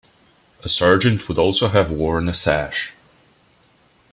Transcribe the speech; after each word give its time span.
A 0.63 0.67
sergeant 0.67 1.27
would 1.27 1.37
also 1.37 1.67
have 1.67 1.91
worn 1.91 2.27
a 2.27 2.33
sash. 2.33 2.93